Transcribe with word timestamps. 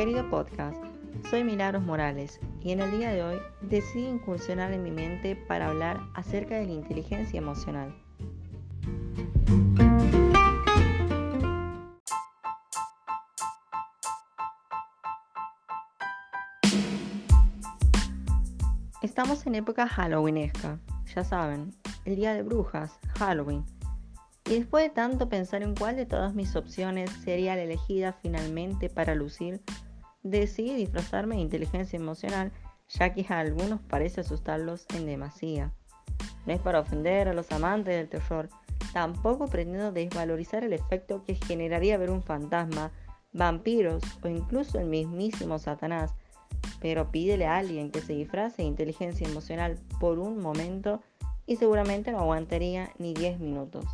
Querido 0.00 0.30
podcast, 0.30 0.82
soy 1.28 1.44
Milagros 1.44 1.82
Morales 1.82 2.40
y 2.62 2.72
en 2.72 2.80
el 2.80 2.90
día 2.90 3.12
de 3.12 3.22
hoy 3.22 3.38
decidí 3.60 4.06
incursionar 4.06 4.72
en 4.72 4.82
mi 4.82 4.90
mente 4.90 5.36
para 5.36 5.68
hablar 5.68 6.00
acerca 6.14 6.56
de 6.56 6.64
la 6.64 6.72
inteligencia 6.72 7.36
emocional. 7.36 7.94
Estamos 19.02 19.46
en 19.46 19.56
época 19.56 19.86
halloweenesca, 19.86 20.78
ya 21.14 21.24
saben, 21.24 21.74
el 22.06 22.16
día 22.16 22.32
de 22.32 22.42
brujas, 22.42 22.98
Halloween. 23.18 23.66
Y 24.46 24.60
después 24.60 24.82
de 24.82 24.90
tanto 24.90 25.28
pensar 25.28 25.62
en 25.62 25.74
cuál 25.74 25.96
de 25.96 26.06
todas 26.06 26.34
mis 26.34 26.56
opciones 26.56 27.10
sería 27.22 27.54
la 27.54 27.64
elegida 27.64 28.14
finalmente 28.14 28.88
para 28.88 29.14
lucir, 29.14 29.60
decidí 30.22 30.74
disfrazarme 30.74 31.36
de 31.36 31.42
inteligencia 31.42 31.96
emocional, 31.96 32.52
ya 32.88 33.14
que 33.14 33.24
a 33.28 33.38
algunos 33.38 33.80
parece 33.80 34.20
asustarlos 34.20 34.86
en 34.94 35.06
demasía. 35.06 35.72
No 36.46 36.52
es 36.52 36.60
para 36.60 36.80
ofender 36.80 37.28
a 37.28 37.34
los 37.34 37.50
amantes 37.52 37.94
del 37.94 38.08
terror, 38.08 38.48
tampoco 38.92 39.46
pretendo 39.46 39.92
desvalorizar 39.92 40.64
el 40.64 40.72
efecto 40.72 41.24
que 41.24 41.34
generaría 41.34 41.98
ver 41.98 42.10
un 42.10 42.22
fantasma, 42.22 42.90
vampiros 43.32 44.02
o 44.22 44.28
incluso 44.28 44.78
el 44.78 44.86
mismísimo 44.86 45.58
Satanás, 45.58 46.14
pero 46.80 47.10
pídele 47.10 47.46
a 47.46 47.58
alguien 47.58 47.90
que 47.90 48.00
se 48.00 48.14
disfrace 48.14 48.62
de 48.62 48.68
inteligencia 48.68 49.28
emocional 49.28 49.78
por 50.00 50.18
un 50.18 50.38
momento 50.38 51.00
y 51.46 51.56
seguramente 51.56 52.12
no 52.12 52.20
aguantaría 52.20 52.90
ni 52.98 53.14
10 53.14 53.40
minutos. 53.40 53.84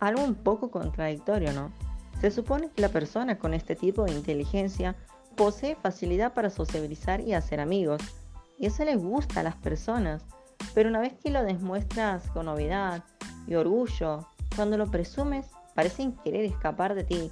Algo 0.00 0.24
un 0.24 0.34
poco 0.34 0.70
contradictorio, 0.70 1.52
¿no? 1.52 1.72
Se 2.20 2.30
supone 2.30 2.70
que 2.70 2.82
la 2.82 2.90
persona 2.90 3.38
con 3.38 3.54
este 3.54 3.74
tipo 3.74 4.04
de 4.04 4.12
inteligencia 4.12 4.94
posee 5.36 5.74
facilidad 5.74 6.34
para 6.34 6.50
sociabilizar 6.50 7.20
y 7.20 7.32
hacer 7.32 7.60
amigos, 7.60 8.02
y 8.58 8.66
eso 8.66 8.84
le 8.84 8.96
gusta 8.96 9.40
a 9.40 9.42
las 9.42 9.56
personas, 9.56 10.22
pero 10.74 10.90
una 10.90 11.00
vez 11.00 11.14
que 11.14 11.30
lo 11.30 11.42
demuestras 11.42 12.28
con 12.30 12.46
novedad 12.46 13.04
y 13.46 13.54
orgullo, 13.54 14.28
cuando 14.54 14.76
lo 14.76 14.90
presumes, 14.90 15.46
parecen 15.74 16.12
querer 16.12 16.44
escapar 16.44 16.94
de 16.94 17.04
ti, 17.04 17.30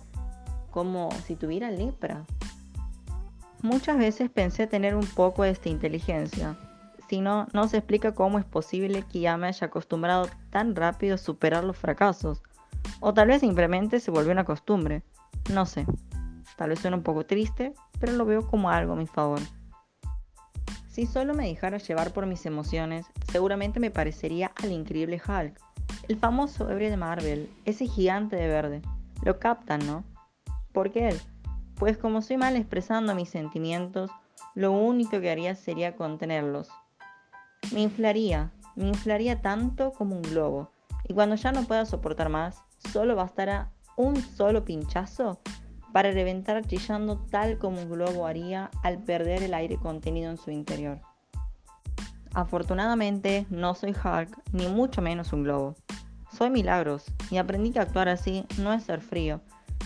como 0.70 1.10
si 1.26 1.36
tuviera 1.36 1.70
lepra. 1.70 2.24
Muchas 3.60 3.98
veces 3.98 4.30
pensé 4.30 4.66
tener 4.66 4.94
un 4.94 5.06
poco 5.06 5.42
de 5.42 5.50
esta 5.50 5.68
inteligencia, 5.68 6.56
si 7.10 7.20
no, 7.20 7.46
no 7.52 7.68
se 7.68 7.78
explica 7.78 8.14
cómo 8.14 8.38
es 8.38 8.44
posible 8.44 9.02
que 9.02 9.20
ya 9.20 9.36
me 9.36 9.48
haya 9.48 9.66
acostumbrado 9.66 10.28
tan 10.50 10.76
rápido 10.76 11.14
a 11.14 11.18
superar 11.18 11.64
los 11.64 11.76
fracasos 11.76 12.42
o 13.00 13.14
tal 13.14 13.28
vez 13.28 13.40
simplemente 13.40 14.00
se 14.00 14.10
volvió 14.10 14.32
una 14.32 14.44
costumbre. 14.44 15.02
No 15.52 15.66
sé. 15.66 15.86
Tal 16.56 16.70
vez 16.70 16.80
suena 16.80 16.96
un 16.96 17.02
poco 17.02 17.24
triste, 17.24 17.72
pero 18.00 18.12
lo 18.12 18.24
veo 18.24 18.46
como 18.46 18.70
algo 18.70 18.94
a 18.94 18.96
mi 18.96 19.06
favor. 19.06 19.40
Si 20.88 21.06
solo 21.06 21.32
me 21.32 21.46
dejara 21.46 21.78
llevar 21.78 22.12
por 22.12 22.26
mis 22.26 22.44
emociones, 22.46 23.06
seguramente 23.30 23.78
me 23.78 23.92
parecería 23.92 24.50
al 24.60 24.72
increíble 24.72 25.20
Hulk, 25.24 25.60
el 26.08 26.16
famoso 26.16 26.68
héroe 26.68 26.90
de 26.90 26.96
Marvel, 26.96 27.48
ese 27.64 27.86
gigante 27.86 28.34
de 28.34 28.48
verde. 28.48 28.82
Lo 29.22 29.38
captan, 29.38 29.86
¿no? 29.86 30.02
¿Por 30.72 30.90
qué 30.90 31.10
él? 31.10 31.20
Pues 31.76 31.96
como 31.96 32.22
soy 32.22 32.36
mal 32.36 32.56
expresando 32.56 33.14
mis 33.14 33.28
sentimientos, 33.28 34.10
lo 34.54 34.72
único 34.72 35.20
que 35.20 35.30
haría 35.30 35.54
sería 35.54 35.94
contenerlos. 35.94 36.68
Me 37.72 37.82
inflaría, 37.82 38.50
me 38.74 38.88
inflaría 38.88 39.40
tanto 39.40 39.92
como 39.92 40.16
un 40.16 40.22
globo, 40.22 40.72
y 41.06 41.14
cuando 41.14 41.36
ya 41.36 41.52
no 41.52 41.62
pueda 41.62 41.86
soportar 41.86 42.28
más, 42.28 42.64
solo 42.92 43.16
bastará 43.16 43.70
un 43.96 44.16
solo 44.16 44.64
pinchazo 44.64 45.40
para 45.92 46.10
reventar 46.10 46.64
chillando 46.64 47.18
tal 47.30 47.58
como 47.58 47.82
un 47.82 47.90
globo 47.90 48.26
haría 48.26 48.70
al 48.82 49.02
perder 49.02 49.42
el 49.42 49.54
aire 49.54 49.76
contenido 49.76 50.30
en 50.30 50.36
su 50.36 50.50
interior. 50.50 51.00
Afortunadamente 52.34 53.46
no 53.50 53.74
soy 53.74 53.90
Hulk 53.90 54.38
ni 54.52 54.68
mucho 54.68 55.02
menos 55.02 55.32
un 55.32 55.44
globo. 55.44 55.74
Soy 56.30 56.50
milagros 56.50 57.06
y 57.30 57.38
aprendí 57.38 57.72
que 57.72 57.80
actuar 57.80 58.08
así 58.08 58.44
no 58.58 58.72
es 58.72 58.84
ser 58.84 59.00
frío, 59.00 59.40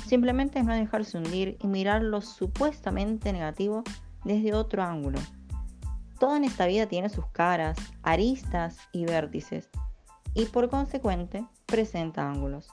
simplemente 0.06 0.58
es 0.58 0.64
no 0.64 0.74
dejarse 0.74 1.16
hundir 1.16 1.56
y 1.60 1.68
mirar 1.68 2.02
lo 2.02 2.20
supuestamente 2.20 3.32
negativo 3.32 3.84
desde 4.24 4.52
otro 4.54 4.82
ángulo. 4.82 5.18
Todo 6.18 6.36
en 6.36 6.44
esta 6.44 6.66
vida 6.66 6.86
tiene 6.86 7.08
sus 7.08 7.26
caras, 7.28 7.78
aristas 8.02 8.76
y 8.92 9.06
vértices, 9.06 9.70
y 10.34 10.46
por 10.46 10.68
consecuente 10.68 11.44
presenta 11.66 12.28
ángulos. 12.28 12.68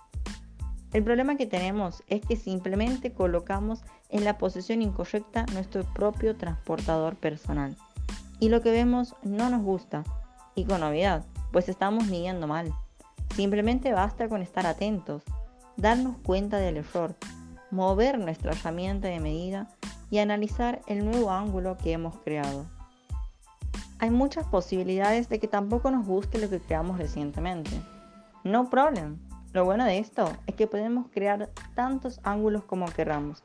El 0.92 1.04
problema 1.04 1.36
que 1.36 1.46
tenemos 1.46 2.04
es 2.08 2.22
que 2.22 2.36
simplemente 2.36 3.14
colocamos 3.14 3.82
en 4.10 4.24
la 4.24 4.40
posición 4.40 4.82
incorrecta 4.82 5.46
nuestro 5.54 5.84
propio 5.84 6.36
transportador 6.36 7.16
personal. 7.16 7.78
Y 8.40 8.50
lo 8.50 8.62
que 8.62 8.72
vemos 8.72 9.16
no 9.22 9.50
nos 9.50 9.62
gusta, 9.62 10.04
y 10.56 10.66
con 10.66 10.80
novedad, 10.82 11.26
pues 11.52 11.70
estamos 11.70 12.08
midiendo 12.08 12.48
mal. 12.48 12.74
Simplemente 13.36 13.94
basta 13.94 14.28
con 14.28 14.42
estar 14.42 14.66
atentos, 14.66 15.24
darnos 15.78 16.18
cuenta 16.24 16.58
del 16.58 16.78
error, 16.78 17.16
mover 17.70 18.18
nuestra 18.18 18.54
herramienta 18.54 19.08
de 19.10 19.20
medida 19.20 19.70
y 20.10 20.18
analizar 20.18 20.82
el 20.88 21.06
nuevo 21.06 21.32
ángulo 21.32 21.78
que 21.78 21.92
hemos 21.92 22.18
creado. 22.18 22.66
Hay 24.00 24.10
muchas 24.10 24.48
posibilidades 24.48 25.30
de 25.30 25.40
que 25.40 25.48
tampoco 25.48 25.92
nos 25.92 26.08
guste 26.08 26.40
lo 26.40 26.50
que 26.50 26.60
creamos 26.60 26.98
recientemente. 26.98 27.72
No 28.44 28.70
problem, 28.70 29.20
lo 29.52 29.66
bueno 29.66 29.86
de 29.86 29.98
esto 29.98 30.32
es 30.46 30.54
que 30.54 30.68
podemos 30.68 31.08
crear 31.12 31.50
tantos 31.74 32.20
ángulos 32.24 32.64
como 32.66 32.86
queramos. 32.86 33.44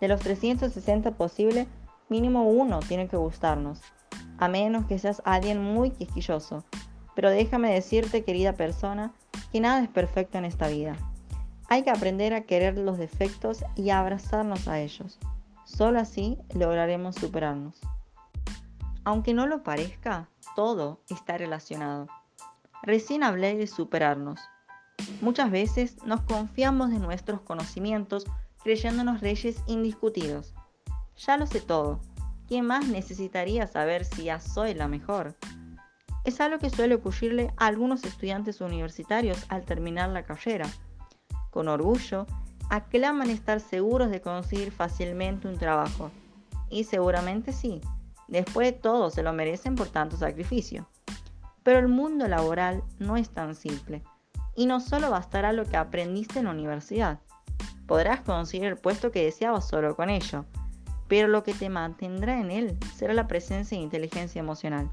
De 0.00 0.08
los 0.08 0.20
360 0.20 1.12
posibles, 1.12 1.66
mínimo 2.08 2.44
uno 2.44 2.80
tiene 2.80 3.06
que 3.06 3.18
gustarnos, 3.18 3.82
a 4.38 4.48
menos 4.48 4.86
que 4.86 4.98
seas 4.98 5.20
alguien 5.26 5.62
muy 5.62 5.90
quisquilloso. 5.90 6.64
Pero 7.14 7.30
déjame 7.30 7.72
decirte, 7.72 8.24
querida 8.24 8.54
persona, 8.54 9.12
que 9.52 9.60
nada 9.60 9.82
es 9.82 9.88
perfecto 9.88 10.38
en 10.38 10.46
esta 10.46 10.68
vida. 10.68 10.96
Hay 11.68 11.82
que 11.82 11.90
aprender 11.90 12.32
a 12.32 12.44
querer 12.44 12.78
los 12.78 12.96
defectos 12.96 13.62
y 13.76 13.90
abrazarnos 13.90 14.68
a 14.68 14.80
ellos. 14.80 15.18
Solo 15.64 16.00
así 16.00 16.38
lograremos 16.54 17.16
superarnos. 17.16 17.78
Aunque 19.04 19.34
no 19.34 19.46
lo 19.46 19.62
parezca, 19.62 20.28
todo 20.56 21.00
está 21.10 21.36
relacionado. 21.36 22.08
Recién 22.82 23.22
hablé 23.22 23.56
de 23.56 23.66
superarnos, 23.66 24.40
Muchas 25.20 25.50
veces 25.50 25.96
nos 26.04 26.20
confiamos 26.22 26.90
de 26.90 26.98
nuestros 26.98 27.40
conocimientos 27.42 28.26
creyéndonos 28.62 29.20
reyes 29.20 29.62
indiscutidos. 29.66 30.54
Ya 31.16 31.36
lo 31.36 31.46
sé 31.46 31.60
todo. 31.60 32.00
¿Quién 32.48 32.66
más 32.66 32.86
necesitaría 32.86 33.66
saber 33.66 34.04
si 34.04 34.24
ya 34.24 34.40
soy 34.40 34.74
la 34.74 34.88
mejor? 34.88 35.36
Es 36.24 36.40
algo 36.40 36.58
que 36.58 36.70
suele 36.70 36.96
ocurrirle 36.96 37.52
a 37.56 37.66
algunos 37.66 38.04
estudiantes 38.04 38.60
universitarios 38.60 39.44
al 39.48 39.64
terminar 39.64 40.10
la 40.10 40.24
carrera. 40.24 40.68
Con 41.50 41.68
orgullo, 41.68 42.26
aclaman 42.70 43.30
estar 43.30 43.60
seguros 43.60 44.10
de 44.10 44.20
conseguir 44.20 44.72
fácilmente 44.72 45.48
un 45.48 45.58
trabajo. 45.58 46.10
Y 46.70 46.84
seguramente 46.84 47.52
sí, 47.52 47.80
después 48.28 48.66
de 48.66 48.72
todo 48.72 49.10
se 49.10 49.22
lo 49.22 49.32
merecen 49.32 49.74
por 49.74 49.88
tanto 49.88 50.16
sacrificio. 50.16 50.88
Pero 51.62 51.78
el 51.78 51.88
mundo 51.88 52.26
laboral 52.28 52.82
no 52.98 53.16
es 53.16 53.30
tan 53.30 53.54
simple 53.54 54.02
y 54.54 54.66
no 54.66 54.80
solo 54.80 55.10
bastará 55.10 55.52
lo 55.52 55.64
que 55.64 55.76
aprendiste 55.76 56.38
en 56.38 56.46
la 56.46 56.50
universidad. 56.52 57.18
Podrás 57.86 58.20
conseguir 58.20 58.66
el 58.66 58.76
puesto 58.76 59.10
que 59.10 59.24
deseabas 59.24 59.68
solo 59.68 59.96
con 59.96 60.10
ello, 60.10 60.44
pero 61.08 61.28
lo 61.28 61.42
que 61.42 61.54
te 61.54 61.68
mantendrá 61.68 62.40
en 62.40 62.50
él 62.50 62.78
será 62.94 63.14
la 63.14 63.28
presencia 63.28 63.76
de 63.76 63.84
inteligencia 63.84 64.40
emocional. 64.40 64.90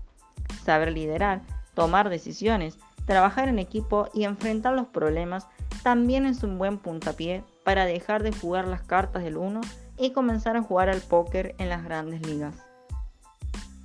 Saber 0.63 0.91
liderar, 0.91 1.41
tomar 1.73 2.09
decisiones, 2.09 2.77
trabajar 3.05 3.47
en 3.47 3.59
equipo 3.59 4.09
y 4.13 4.23
enfrentar 4.23 4.73
los 4.73 4.87
problemas 4.87 5.47
también 5.83 6.25
es 6.25 6.43
un 6.43 6.57
buen 6.57 6.77
puntapié 6.77 7.43
para 7.63 7.85
dejar 7.85 8.23
de 8.23 8.31
jugar 8.31 8.67
las 8.67 8.81
cartas 8.81 9.23
del 9.23 9.37
uno 9.37 9.61
y 9.97 10.11
comenzar 10.11 10.57
a 10.57 10.63
jugar 10.63 10.89
al 10.89 11.01
póker 11.01 11.55
en 11.57 11.69
las 11.69 11.83
grandes 11.83 12.25
ligas. 12.25 12.55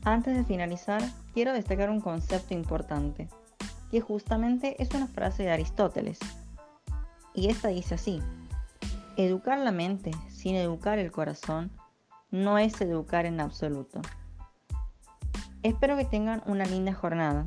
Antes 0.05 0.37
de 0.37 0.45
finalizar, 0.45 1.03
quiero 1.33 1.53
destacar 1.53 1.91
un 1.91 2.01
concepto 2.01 2.53
importante 2.55 3.29
que 3.95 4.01
justamente 4.01 4.83
es 4.83 4.91
una 4.91 5.07
frase 5.07 5.45
de 5.45 5.53
Aristóteles. 5.53 6.19
Y 7.33 7.49
esta 7.49 7.69
dice 7.69 7.95
así, 7.95 8.21
educar 9.17 9.57
la 9.61 9.71
mente 9.71 10.11
sin 10.31 10.57
educar 10.57 10.99
el 10.99 11.13
corazón 11.13 11.71
no 12.33 12.59
es 12.59 12.81
educar 12.81 13.25
en 13.25 13.41
absoluto. 13.41 14.03
Espero 15.63 15.97
que 15.97 16.05
tengan 16.05 16.43
una 16.47 16.65
linda 16.65 16.93
jornada. 16.93 17.47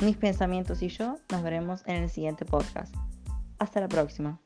Mis 0.00 0.16
pensamientos 0.16 0.82
y 0.82 0.88
yo 0.88 1.16
nos 1.32 1.42
veremos 1.42 1.82
en 1.86 2.04
el 2.04 2.10
siguiente 2.10 2.44
podcast. 2.44 2.94
Hasta 3.58 3.80
la 3.80 3.88
próxima. 3.88 4.38